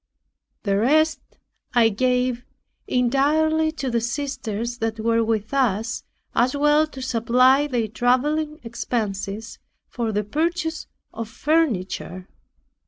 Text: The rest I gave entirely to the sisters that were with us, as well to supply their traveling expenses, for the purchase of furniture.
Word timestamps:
The 0.63 0.79
rest 0.79 1.21
I 1.75 1.89
gave 1.89 2.43
entirely 2.87 3.71
to 3.73 3.91
the 3.91 4.01
sisters 4.01 4.79
that 4.79 4.99
were 4.99 5.23
with 5.23 5.53
us, 5.53 6.05
as 6.33 6.57
well 6.57 6.87
to 6.87 7.03
supply 7.03 7.67
their 7.67 7.87
traveling 7.87 8.59
expenses, 8.63 9.59
for 9.87 10.11
the 10.11 10.23
purchase 10.23 10.87
of 11.13 11.29
furniture. 11.29 12.27